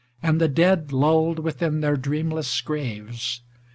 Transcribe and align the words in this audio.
And 0.23 0.41
the 0.41 0.47
dead 0.47 0.91
lulled 0.91 1.37
within 1.37 1.81
their 1.81 1.95
dreamless 1.95 2.59
graves. 2.61 3.43